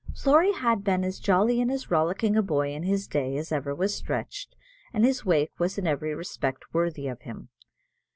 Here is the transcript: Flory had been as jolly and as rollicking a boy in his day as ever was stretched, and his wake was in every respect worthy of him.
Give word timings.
Flory 0.15 0.51
had 0.53 0.83
been 0.83 1.03
as 1.03 1.19
jolly 1.19 1.61
and 1.61 1.69
as 1.71 1.91
rollicking 1.91 2.35
a 2.35 2.41
boy 2.41 2.73
in 2.73 2.81
his 2.81 3.07
day 3.07 3.37
as 3.37 3.51
ever 3.51 3.75
was 3.75 3.93
stretched, 3.93 4.55
and 4.91 5.05
his 5.05 5.23
wake 5.25 5.51
was 5.59 5.77
in 5.77 5.85
every 5.85 6.15
respect 6.15 6.65
worthy 6.73 7.07
of 7.07 7.21
him. 7.21 7.49